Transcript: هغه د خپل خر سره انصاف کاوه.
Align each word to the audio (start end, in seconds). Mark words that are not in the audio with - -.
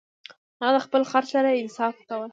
هغه 0.61 0.71
د 0.83 0.83
خپل 0.85 1.01
خر 1.11 1.23
سره 1.33 1.49
انصاف 1.61 1.95
کاوه. 2.07 2.27